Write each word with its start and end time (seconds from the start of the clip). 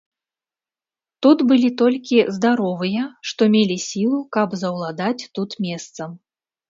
Тут 1.25 1.43
былі 1.51 1.69
толькі 1.81 2.17
здаровыя, 2.37 3.03
што 3.33 3.41
мелі 3.57 3.77
сілу, 3.89 4.19
каб 4.39 4.49
заўладаць 4.63 5.27
тут 5.41 5.49
месцам. 5.67 6.09